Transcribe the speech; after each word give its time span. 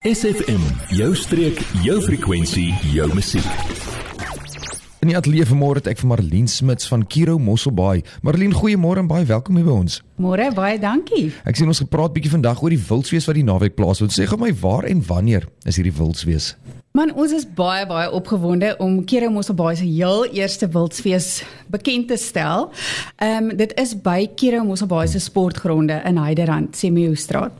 SFM, 0.00 0.62
jou 0.96 1.10
streek, 1.12 1.58
jou 1.84 1.98
frekwensie, 2.00 2.70
jou 2.88 3.04
musiek. 3.12 3.44
In 5.04 5.10
die 5.10 5.16
ateljee 5.18 5.44
vanmôre 5.44 5.82
het 5.82 5.90
ek 5.92 6.00
vir 6.00 6.08
Marlene 6.14 6.48
Smits 6.48 6.88
van 6.88 7.04
Kiro 7.04 7.34
Mosselbaai. 7.36 8.00
Marlene, 8.24 8.56
goeiemôre 8.56 9.02
en 9.04 9.10
baie 9.10 9.28
welkom 9.28 9.58
hier 9.60 9.68
by 9.68 9.74
ons. 9.82 9.98
Môre, 10.16 10.46
baie 10.56 10.78
dankie. 10.80 11.26
Ek 11.44 11.60
sien 11.60 11.68
ons 11.68 11.82
gepraat 11.84 12.16
bietjie 12.16 12.32
vandag 12.32 12.64
oor 12.64 12.72
die 12.72 12.80
wildswees 12.80 13.28
wat 13.28 13.36
die 13.36 13.44
naweek 13.44 13.76
plaasvind. 13.76 14.16
Sê 14.16 14.24
gou 14.24 14.40
my 14.40 14.54
waar 14.62 14.88
en 14.88 15.04
wanneer 15.04 15.44
is 15.68 15.76
hierdie 15.76 15.92
wildswees? 16.00 16.54
Man, 16.96 17.12
ons 17.12 17.36
is 17.36 17.44
baie 17.44 17.84
baie 17.84 18.08
opgewonde 18.08 18.72
om 18.80 19.02
Kiro 19.04 19.28
Mosselbaai 19.30 19.76
se 19.82 19.84
heel 19.84 20.24
eerste 20.32 20.70
wildsfees 20.72 21.42
bekend 21.68 22.08
te 22.08 22.16
stel. 22.16 22.70
Ehm 23.20 23.52
um, 23.52 23.56
dit 23.60 23.76
is 23.76 23.92
by 24.00 24.24
Kiro 24.32 24.64
Mosselbaai 24.64 25.10
se 25.12 25.20
sportgronde 25.20 26.00
in 26.08 26.24
Heiderand, 26.24 26.72
Semiostraat. 26.72 27.52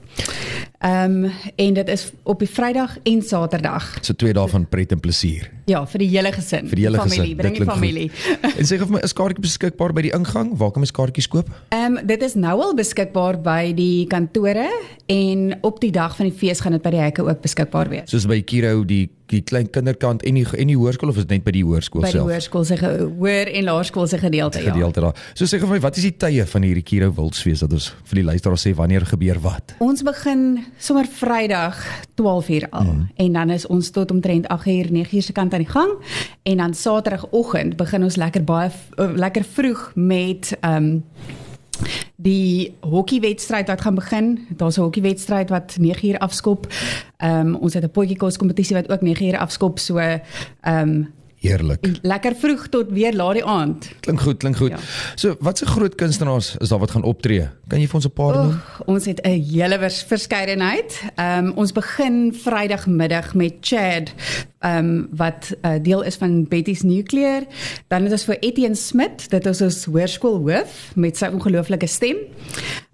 Ehm 0.81 1.25
um, 1.25 1.33
en 1.57 1.75
dit 1.75 1.89
is 1.89 2.13
op 2.23 2.39
die 2.39 2.49
Vrydag 2.49 2.97
en 3.03 3.23
Saterdag. 3.23 3.99
So 4.01 4.15
twee 4.17 4.33
dae 4.33 4.49
van 4.49 4.63
pret 4.69 4.93
en 4.95 5.01
plesier. 5.01 5.51
Ja, 5.69 5.83
vir 5.87 6.01
die 6.01 6.09
hele 6.09 6.33
gesin. 6.33 6.71
Vir 6.71 6.81
die 6.81 6.87
hele 6.87 7.03
familie, 7.03 7.35
gesin. 7.35 7.37
Bring 7.37 7.59
die 7.59 7.67
familie. 7.69 8.07
en 8.49 8.65
sê 8.65 8.79
vir 8.81 8.89
my, 8.89 9.03
is 9.05 9.13
kaartjies 9.13 9.45
beskikbaar 9.45 9.93
by 9.93 10.07
die 10.07 10.15
ingang? 10.17 10.55
Waar 10.57 10.73
kan 10.73 10.81
mens 10.81 10.95
kaartjies 10.97 11.29
koop? 11.29 11.53
Ehm 11.69 11.99
um, 11.99 12.07
dit 12.09 12.25
is 12.25 12.39
nou 12.41 12.57
al 12.65 12.73
beskikbaar 12.79 13.37
by 13.45 13.75
die 13.77 14.07
kantore 14.09 14.71
en 15.13 15.59
op 15.61 15.85
die 15.85 15.93
dag 15.93 16.17
van 16.17 16.31
die 16.31 16.39
fees 16.41 16.65
gaan 16.65 16.79
dit 16.79 16.87
by 16.89 16.95
die 16.97 17.05
hekke 17.05 17.29
ook 17.29 17.45
beskikbaar 17.45 17.93
wees. 17.93 18.09
Soos 18.09 18.25
by 18.31 18.41
Kiro 18.41 18.81
die 18.89 19.11
die 19.31 19.41
klein 19.47 19.71
kinderkant 19.73 20.25
en 20.27 20.39
die 20.39 20.45
en 20.45 20.71
die 20.71 20.77
hoërskool 20.79 21.13
of 21.13 21.21
is 21.21 21.27
dit 21.29 21.39
net 21.39 21.47
by 21.47 21.55
die 21.55 21.65
hoërskool 21.67 22.05
By 22.05 22.11
die 22.11 22.19
self? 22.19 22.29
hoërskool 22.31 22.67
se 22.69 22.79
hoër 22.81 23.51
en 23.59 23.69
laerskool 23.69 24.09
se 24.11 24.21
gedeelte, 24.21 24.63
ja. 24.63 24.73
Gedeelte 24.73 25.05
daar. 25.05 25.25
So 25.35 25.49
sê 25.49 25.61
vir 25.63 25.71
my, 25.71 25.81
wat 25.85 26.01
is 26.01 26.09
die 26.09 26.15
tye 26.21 26.47
van 26.51 26.67
hierdie 26.67 26.85
Kiro 26.87 27.11
wildswees 27.17 27.65
dat 27.65 27.75
ons 27.77 27.91
vir 28.11 28.23
die 28.23 28.27
luisteraars 28.31 28.67
sê 28.67 28.75
wanneer 28.77 29.07
gebeur 29.09 29.41
wat? 29.45 29.77
Ons 29.85 30.05
begin 30.07 30.65
sommer 30.79 31.09
Vrydag 31.21 31.79
12uur 32.21 32.69
al 32.71 32.89
mm. 32.89 33.05
en 33.27 33.39
dan 33.39 33.55
is 33.55 33.67
ons 33.71 33.93
tot 33.95 34.11
omtrent 34.11 34.49
8uur 34.51 34.91
9uur 34.95 35.29
se 35.29 35.37
kant 35.37 35.55
aan 35.55 35.65
die 35.65 35.71
gang 35.71 35.95
en 36.43 36.65
dan 36.65 36.75
Saterdagoggend 36.75 37.77
begin 37.81 38.05
ons 38.07 38.19
lekker 38.21 38.45
baie 38.45 38.71
uh, 38.71 39.13
lekker 39.17 39.47
vroeg 39.47 39.91
met 39.95 40.55
ehm 40.61 40.91
um, 40.91 41.39
die 42.23 42.77
hokkiewedstryd 42.81 43.67
wat 43.67 43.81
gaan 43.81 43.95
begin. 43.95 44.47
Daar's 44.57 44.77
'n 44.77 44.81
hokkiewedstryd 44.81 45.49
wat 45.49 45.77
9uur 45.81 46.19
afskop. 46.19 46.67
Ehm 47.17 47.47
um, 47.47 47.55
ons 47.55 47.75
het 47.75 47.85
'n 47.85 47.91
potjiekos 47.91 48.37
kompetisie 48.37 48.77
wat 48.77 48.91
ook 48.93 49.01
9uur 49.01 49.39
afskop. 49.39 49.79
So 49.79 49.99
ehm 49.99 50.23
um, 50.63 51.09
Heerlik. 51.41 51.87
lekker 52.03 52.35
vroeg 52.37 52.67
tot 52.69 52.91
weer 52.93 53.15
laat 53.17 53.35
die 53.39 53.45
aand. 53.45 53.89
Klink 54.05 54.21
goed, 54.21 54.37
klink 54.43 54.57
goed. 54.57 54.71
Ja. 54.71 54.79
So, 55.15 55.37
watse 55.41 55.67
groot 55.67 55.95
kunstenaars 55.95 56.57
is 56.61 56.69
daar 56.69 56.79
wat 56.79 56.91
gaan 56.91 57.03
optree? 57.03 57.49
Kan 57.69 57.81
jy 57.81 57.87
vir 57.89 57.95
ons 57.95 58.07
'n 58.07 58.13
paar 58.13 58.35
noem? 58.37 58.61
Ons 58.87 59.05
het 59.07 59.21
'n 59.25 59.41
hele 59.53 59.79
vers- 59.79 60.03
verskeidenheid. 60.05 61.01
Ehm 61.17 61.47
um, 61.47 61.53
ons 61.57 61.73
begin 61.73 62.33
Vrydagmiddag 62.35 63.35
met 63.35 63.55
Chad 63.61 64.13
ehm 64.61 64.77
um, 64.85 65.09
wat 65.17 65.53
uh, 65.65 65.81
deel 65.83 66.03
is 66.03 66.17
van 66.17 66.45
Betty's 66.49 66.83
Nuclear. 66.83 67.43
Dan 67.89 68.03
het 68.03 68.13
ons 68.13 68.25
vir 68.25 68.37
Etienne 68.41 68.77
Smit, 68.77 69.31
dit 69.31 69.47
is 69.47 69.61
ons 69.63 69.85
hoërskoolhoof 69.85 70.93
met 70.95 71.17
sy 71.17 71.27
ongelooflike 71.33 71.87
stem. 71.87 72.17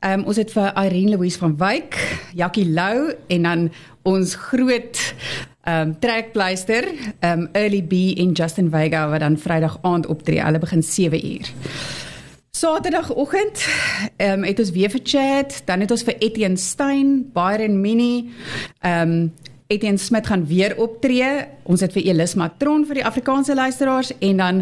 Ehm 0.00 0.20
um, 0.20 0.24
ons 0.26 0.36
het 0.36 0.52
vir 0.52 0.72
Irene 0.84 1.16
Louise 1.16 1.38
van 1.38 1.56
Wyk, 1.56 1.98
Jackie 2.34 2.70
Lou 2.70 3.12
en 3.26 3.42
dan 3.42 3.70
ons 4.02 4.34
groot 4.34 5.14
ehm 5.66 5.88
um, 5.88 5.98
trekpleister, 5.98 6.84
ehm 7.18 7.40
um, 7.40 7.48
Early 7.52 7.82
B 7.82 7.92
en 8.18 8.32
Justin 8.32 8.70
Vega 8.70 9.08
wat 9.08 9.20
dan 9.20 9.38
Vrydag 9.38 9.78
aand 9.82 10.06
optree. 10.06 10.42
Hulle 10.42 10.58
begin 10.58 10.82
7 10.82 11.26
uur. 11.26 11.52
Saterdagoggend 12.50 13.66
ehm 14.16 14.38
um, 14.38 14.44
het 14.44 14.58
ons 14.58 14.70
weer 14.70 14.90
vir 14.90 15.00
chat, 15.02 15.62
dan 15.64 15.80
het 15.80 15.90
ons 15.90 16.02
vir 16.02 16.14
Etienne 16.18 16.56
Stein, 16.56 17.30
Byron 17.32 17.80
Mini, 17.80 18.30
ehm 18.80 19.10
um, 19.10 19.32
Etienne 19.66 19.98
Smit 19.98 20.26
gaan 20.26 20.44
weer 20.46 20.76
optree. 20.78 21.46
Ons 21.66 21.82
het 21.82 21.90
vir 21.96 22.04
Elis 22.12 22.36
Matron 22.38 22.84
vir 22.86 23.00
die 23.00 23.04
Afrikaanse 23.06 23.54
luisteraars 23.58 24.12
en 24.22 24.42
dan 24.42 24.60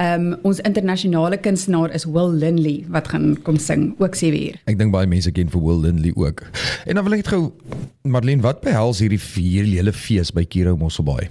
ehm 0.00 0.26
um, 0.32 0.38
ons 0.50 0.58
internasionale 0.66 1.38
kunstenaar 1.38 1.94
is 1.94 2.04
Will 2.04 2.32
Linley 2.34 2.84
wat 2.90 3.08
gaan 3.12 3.36
kom 3.46 3.58
sing 3.58 3.94
ook 3.98 4.14
7 4.18 4.42
uur. 4.42 4.56
Ek 4.66 4.78
dink 4.78 4.90
baie 4.90 5.06
mense 5.06 5.30
ken 5.30 5.52
vir 5.52 5.62
Will 5.62 5.80
Lindley 5.84 6.12
ook. 6.16 6.42
En 6.86 6.98
dan 6.98 7.04
wil 7.04 7.18
ek 7.18 7.22
net 7.22 7.32
gou 7.34 7.52
Marlene, 8.02 8.42
wat 8.42 8.62
behels 8.64 8.98
hierdie 9.04 9.20
vier 9.20 9.68
hele 9.68 9.92
fees 9.92 10.32
by 10.34 10.42
Kiro 10.48 10.74
Mosselbaai? 10.80 11.28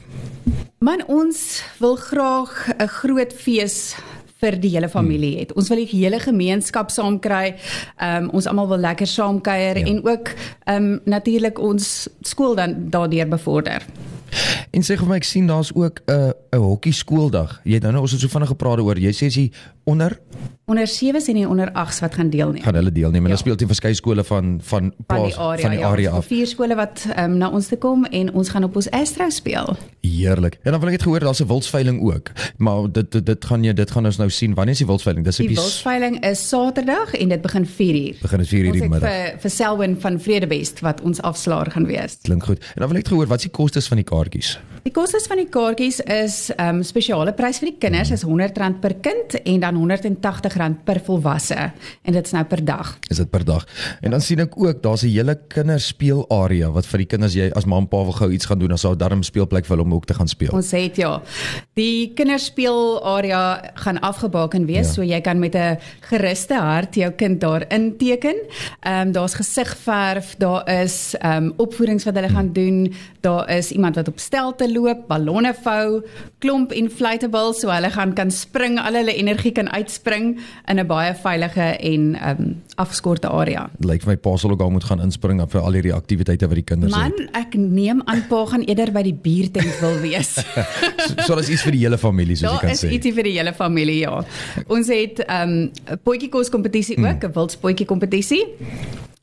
Man 0.79 1.03
ons 1.11 1.59
wil 1.81 1.97
graag 1.99 2.71
'n 2.79 2.87
groot 2.87 3.33
fees 3.33 3.95
vir 4.39 4.59
die 4.59 4.71
hele 4.75 4.89
familie 4.89 5.39
het. 5.39 5.53
Ons 5.59 5.69
wil 5.71 5.81
die 5.83 5.89
hele 5.91 6.19
gemeenskap 6.19 6.91
saamkry. 6.93 7.55
Ehm 7.97 8.29
um, 8.29 8.29
ons 8.39 8.47
almal 8.47 8.67
wil 8.67 8.83
lekker 8.85 9.07
saamkuier 9.07 9.77
Ja. 9.77 9.85
ja. 9.85 9.87
en 9.93 10.05
ook 10.05 10.33
ehm 10.65 10.83
um, 10.83 10.99
natuurlik 11.05 11.59
ons 11.59 12.07
skool 12.21 12.55
dan 12.55 12.75
daardeur 12.89 13.27
bevorder. 13.27 13.83
En 14.71 14.81
sê 14.85 14.95
vir 14.97 15.07
my, 15.07 15.15
ek 15.15 15.23
sien 15.23 15.47
daar's 15.47 15.71
ook 15.75 15.99
'n 16.07 16.33
'n 16.53 16.57
hokkie 16.59 16.93
skooldag. 16.93 17.61
Jy 17.63 17.73
het 17.73 17.81
nou 17.83 17.91
nou 17.91 18.01
ons 18.03 18.11
het 18.11 18.21
so 18.21 18.27
vinnig 18.27 18.49
gepraat 18.49 18.79
oor. 18.79 18.97
Jy 18.99 19.11
sê 19.11 19.25
as 19.25 19.35
jy 19.35 19.51
onder 19.85 20.19
Onder 20.69 20.85
7s 20.87 21.27
en 21.27 21.33
die 21.33 21.47
onder 21.49 21.71
8s 21.73 21.99
wat 21.99 22.13
gaan 22.13 22.29
deelneem. 22.29 22.61
gaan 22.61 22.75
hulle 22.75 22.91
deelneem 22.91 23.15
en 23.15 23.21
Ja. 23.23 23.27
dan 23.29 23.37
speel 23.37 23.55
teen 23.55 23.67
verskeie 23.67 23.93
skole 23.95 24.23
van 24.23 24.59
van 24.63 24.81
van 24.81 24.93
plaas 25.07 25.27
die 25.33 25.37
area, 25.39 25.61
van 25.61 25.69
die 25.71 25.79
ja, 25.79 25.87
area 25.89 26.09
ons 26.09 26.17
af. 26.19 26.25
Vier 26.25 26.47
skole 26.47 26.75
wat 26.75 27.05
um, 27.17 27.37
na 27.37 27.49
ons 27.49 27.67
toe 27.67 27.77
kom 27.77 28.05
en 28.05 28.33
ons 28.33 28.49
gaan 28.49 28.63
op 28.63 28.75
ons 28.75 28.89
Astro 28.91 29.29
speel. 29.29 29.75
Heerlik. 30.01 30.59
En 30.63 30.71
dan 30.71 30.79
wil 30.79 30.89
ek 30.89 30.95
net 30.95 31.01
gehoor 31.01 31.19
daar's 31.19 31.39
'n 31.41 31.47
wildsveiling 31.47 32.01
ook. 32.01 32.31
Maar 32.57 32.91
dit 32.91 33.11
dit, 33.11 33.25
dit 33.25 33.45
gaan 33.45 33.63
jy 33.63 33.73
dit 33.73 33.91
gaan 33.91 34.05
ons 34.05 34.17
nou 34.17 34.29
sien. 34.29 34.53
Wanneer 34.53 34.71
is 34.73 34.77
die 34.77 34.87
wildsveiling? 34.87 35.25
Dis 35.25 35.39
op 35.39 35.45
Die 35.47 35.55
die 35.55 35.63
wildsveiling 35.63 36.23
is 36.23 36.47
Saterdag 36.49 37.13
en 37.13 37.29
dit 37.29 37.41
begin 37.41 37.65
4uur. 37.65 38.15
begin 38.21 38.37
dit 38.37 38.47
4:00 38.47 38.65
Ons 38.67 38.71
die 38.73 38.81
het 38.81 38.89
middag. 38.91 39.09
vir 39.09 39.39
vir 39.39 39.49
Selwyn 39.49 39.97
van 39.99 40.19
Vredebest 40.19 40.79
wat 40.79 41.01
ons 41.01 41.21
afslaer 41.21 41.71
gaan 41.71 41.85
wees. 41.85 42.17
Klink 42.21 42.43
goed. 42.43 42.59
En 42.59 42.73
dan 42.75 42.87
wil 42.89 42.97
ek 42.97 43.07
gehoor 43.07 43.27
wat 43.27 43.37
is 43.37 43.43
die 43.43 43.51
kostes 43.51 43.87
van 43.87 43.97
die 43.97 44.05
kaartjies? 44.05 44.58
Die 44.83 44.91
kostes 44.95 45.27
van 45.27 45.37
die 45.37 45.49
kaartjies 45.49 45.99
is 45.99 46.49
ehm 46.55 46.75
um, 46.79 46.83
spesiale 46.83 47.33
prys 47.33 47.59
vir 47.59 47.69
die 47.71 47.77
kinders 47.79 48.11
is 48.11 48.23
R100 48.25 48.79
per 48.81 48.93
kind 49.03 49.35
en 49.43 49.59
dan 49.59 49.75
R180 49.75 50.83
per 50.85 50.99
volwasse 51.05 51.71
en 52.03 52.13
dit 52.13 52.25
is 52.25 52.31
nou 52.31 52.43
per 52.45 52.63
dag. 52.65 52.97
Is 53.09 53.17
dit 53.17 53.29
per 53.29 53.43
dag? 53.45 53.65
En 54.01 54.11
dan 54.11 54.21
sien 54.21 54.39
ek 54.39 54.55
ook 54.57 54.81
daar's 54.83 55.03
'n 55.03 55.07
hele 55.11 55.35
kinderspeelarea 55.47 56.71
wat 56.71 56.85
vir 56.85 56.97
die 56.97 57.05
kinders 57.07 57.33
jy 57.33 57.51
as 57.55 57.65
ma 57.65 57.77
en 57.77 57.87
pa 57.87 58.03
wil 58.03 58.13
gou 58.13 58.31
iets 58.31 58.45
gaan 58.45 58.59
doen, 58.59 58.69
dan 58.69 58.77
sou 58.77 58.95
daar 58.95 59.15
'n 59.15 59.23
speelplek 59.23 59.65
vir 59.65 59.77
hulle 59.77 59.85
om 59.87 59.93
ook 59.93 60.05
te 60.05 60.13
gaan 60.13 60.27
speel. 60.27 60.51
Ons 60.53 60.71
het 60.71 60.95
ja. 60.95 61.21
Die 61.75 62.13
kinderspeelarea 62.13 63.71
gaan 63.75 63.99
afgebaken 63.99 64.65
wees, 64.65 64.87
Ja. 64.87 64.93
so 64.93 65.03
jy 65.03 65.21
kan 65.21 65.39
met 65.39 65.55
'n 65.55 65.77
geruste 66.01 66.53
hart 66.55 66.95
jou 66.95 67.11
kind 67.11 67.39
daar 67.41 67.65
inteken. 67.69 68.35
Ehm 68.81 69.07
um, 69.07 69.11
daar's 69.11 69.33
gesigverf, 69.33 70.35
daar 70.37 70.69
is 70.81 71.15
ehm 71.19 71.43
um, 71.43 71.53
opvoerings 71.57 72.03
wat 72.03 72.15
hulle 72.15 72.29
gaan 72.29 72.53
doen, 72.53 72.93
daar 73.21 73.49
is 73.49 73.71
iemand 73.71 73.95
wat 73.95 74.07
op 74.07 74.19
stelte 74.49 74.71
loop, 74.71 75.05
ballonne 75.09 75.53
vou, 75.63 76.01
klomp 76.41 76.71
inflatables 76.73 77.61
so 77.61 77.69
hulle 77.71 77.89
gaan 77.93 78.13
kan 78.17 78.31
spring, 78.31 78.79
al 78.81 78.95
hulle 78.97 79.13
energie 79.13 79.51
kan 79.55 79.69
uitspring 79.69 80.39
in 80.67 80.79
'n 80.79 80.87
baie 80.87 81.13
veilige 81.13 81.77
en 81.79 82.15
ehm 82.15 82.39
um, 82.39 82.61
afgeskorte 82.79 83.27
area. 83.27 83.69
Lyk 83.79 84.03
vir 84.03 84.13
my 84.13 84.15
pa 84.15 84.37
sal 84.37 84.51
ook 84.51 84.61
al 84.61 84.71
moet 84.71 84.83
gaan 84.83 85.01
inspring 85.01 85.41
vir 85.51 85.61
al 85.61 85.73
hierdie 85.73 85.93
aktiwiteite 85.93 86.47
wat 86.47 86.55
die 86.55 86.63
kinders 86.63 86.91
Man, 86.91 87.11
het. 87.17 87.29
ek 87.35 87.55
neem 87.55 88.01
aan 88.05 88.23
pa 88.29 88.45
gaan 88.45 88.61
eerder 88.61 88.91
by 88.91 89.03
die 89.03 89.13
biertent 89.13 89.79
wil 89.81 89.99
wees. 90.01 90.37
So, 90.99 91.15
so 91.25 91.35
dis 91.35 91.49
iets 91.49 91.63
vir 91.63 91.71
die 91.71 91.79
hele 91.85 91.97
familie 91.97 92.35
soos 92.35 92.43
jy 92.43 92.49
Daar 92.51 92.59
kan 92.59 92.69
is 92.69 92.83
sê. 92.83 92.89
ietsie 92.91 93.13
vir 93.13 93.23
die 93.23 93.37
hele 93.37 93.53
familie, 93.53 93.99
ja. 93.99 94.23
Ons 94.67 94.87
het 94.87 95.19
ehm, 95.19 95.69
um, 95.89 95.97
potjiekos 96.03 96.49
kompetisie 96.49 96.97
ook, 96.97 97.23
'n 97.23 97.33
wildspotjie 97.33 97.85
kompetisie 97.85 98.43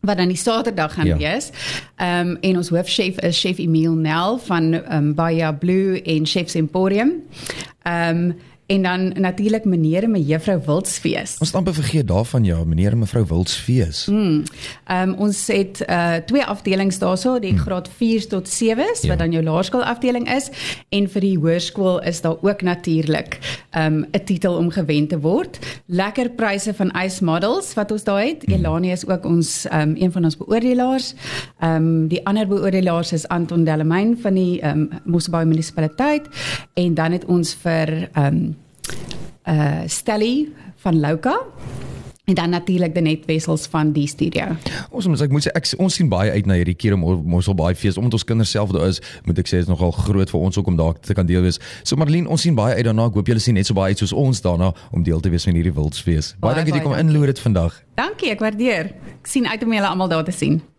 wat 0.00 0.16
dan 0.16 0.28
die 0.28 0.36
Saterdag 0.36 0.94
gaan 0.94 1.06
Ja. 1.06 1.16
wees. 1.16 1.50
Ehm 1.96 2.28
um, 2.28 2.36
en 2.40 2.56
ons 2.56 2.68
hoofchef 2.68 3.20
is 3.20 3.40
chef 3.40 3.58
Emile 3.58 3.94
Nel 3.94 4.38
van 4.38 4.72
ehm 4.72 4.92
um, 4.92 5.14
Baia 5.14 5.52
Blue 5.52 6.02
en 6.02 6.26
Chefs 6.26 6.54
Emporium. 6.54 7.12
Ehm 7.82 8.16
um, 8.18 8.36
en 8.66 8.82
dan 8.82 9.12
natuurlik 9.20 9.64
meneer 9.64 10.02
en 10.02 10.10
mevrou 10.10 10.60
Wildsfees. 10.66 11.36
Ons 11.38 11.48
stampe 11.48 11.72
vergeet 11.72 12.08
daarvan 12.08 12.44
ja, 12.44 12.64
meneer 12.64 12.92
en 12.92 12.98
mevrou 12.98 13.24
Wildsfees. 13.26 14.06
Ehm 14.06 14.44
um, 14.90 15.14
ons 15.14 15.46
het 15.46 15.84
uh 15.88 16.16
twee 16.26 16.44
afdelings 16.44 16.98
daarso, 16.98 17.38
die 17.38 17.58
graad 17.58 17.88
4 17.96 18.28
tot 18.28 18.48
7s 18.48 19.00
Ja. 19.02 19.08
wat 19.08 19.18
dan 19.18 19.32
jou 19.32 19.44
laerskool 19.44 19.84
afdeling 19.84 20.34
is 20.34 20.50
en 20.88 21.08
vir 21.08 21.20
die 21.20 21.38
hoërskool 21.38 22.02
is 22.02 22.20
daar 22.20 22.36
ook 22.42 22.62
natuurlik 22.62 23.38
ehm 23.70 23.94
um, 23.94 24.06
'n 24.12 24.24
titel 24.24 24.56
om 24.56 24.70
gewen 24.70 25.06
te 25.06 25.20
word. 25.20 25.58
Lekker 25.86 26.30
pryse 26.30 26.74
van 26.74 26.92
Ice 27.04 27.24
Models 27.24 27.74
wat 27.74 27.90
ons 27.90 28.04
daar 28.04 28.22
het. 28.24 28.48
Elani 28.48 28.90
is 28.90 29.06
ook 29.06 29.24
ons 29.24 29.66
ehm 29.66 29.80
um, 29.80 29.96
een 29.98 30.12
van 30.12 30.24
ons 30.24 30.36
beoordelaars. 30.36 31.14
Ehm 31.60 31.74
um, 31.74 32.08
die 32.08 32.26
ander 32.26 32.46
beoordelaars 32.46 33.12
is 33.12 33.28
Anton 33.28 33.64
Delamain 33.64 34.18
van 34.18 34.34
die 34.34 34.60
ehm 34.60 34.78
um, 34.80 34.88
Mosselbaai 35.04 35.44
munisipaliteit 35.44 36.28
en 36.74 36.94
dan 36.94 37.12
het 37.12 37.24
ons 37.24 37.54
vir 37.54 38.08
ehm 38.12 38.26
um, 38.26 38.55
uh 39.46 39.82
Stelly 39.86 40.48
van 40.82 41.00
Louka 41.00 41.36
en 42.26 42.34
dan 42.34 42.50
natuurlik 42.50 42.94
die 42.94 43.02
net 43.02 43.24
wessels 43.26 43.66
van 43.70 43.92
die 43.94 44.06
studio. 44.10 44.56
Ons 44.90 45.06
moet 45.06 45.20
ek 45.22 45.30
moet 45.30 45.46
sê 45.46 45.52
ek 45.54 45.68
ons 45.78 45.94
sien 45.94 46.08
baie 46.10 46.32
uit 46.34 46.48
na 46.50 46.56
hierdie 46.58 46.74
Kiro 46.74 46.98
Mosselbaai 46.98 47.76
fees 47.78 48.00
omdat 48.00 48.18
ons 48.18 48.26
kinders 48.26 48.50
self 48.50 48.74
daar 48.74 48.88
is, 48.90 48.98
moet 49.28 49.38
ek 49.38 49.50
sê 49.50 49.62
is 49.62 49.70
nogal 49.70 49.94
groot 49.94 50.30
vir 50.34 50.46
ons 50.48 50.58
ook 50.58 50.72
om 50.74 50.78
daar 50.78 50.98
te 50.98 51.14
kan 51.14 51.28
deel 51.28 51.46
wees. 51.46 51.60
So 51.86 51.94
Marlene, 51.94 52.26
ons 52.26 52.42
sien 52.42 52.58
baie 52.58 52.74
uit 52.74 52.84
daarna. 52.88 53.06
Ek 53.12 53.20
hoop 53.20 53.30
julle 53.30 53.42
sien 53.42 53.54
net 53.54 53.70
so 53.70 53.78
baie 53.78 53.94
uit 53.94 54.02
soos 54.02 54.14
ons 54.26 54.42
daarna 54.42 54.72
om 54.90 55.06
deel 55.06 55.22
te 55.22 55.30
wees 55.30 55.46
van 55.46 55.54
hierdie 55.54 55.74
wildsfees. 55.76 56.34
Baie 56.34 56.50
Baie, 56.50 56.58
dankie 56.58 56.74
dat 56.74 56.82
jy 56.82 56.88
baie 56.88 56.98
kom 56.98 57.06
inloer 57.06 57.30
dit 57.30 57.44
vandag. 57.46 57.82
Dankie, 57.94 58.32
ek 58.34 58.42
waardeer. 58.42 58.96
Ek 59.20 59.30
sien 59.30 59.46
uit 59.46 59.62
om 59.62 59.78
julle 59.78 59.94
almal 59.94 60.10
daar 60.10 60.26
te 60.26 60.34
sien. 60.34 60.64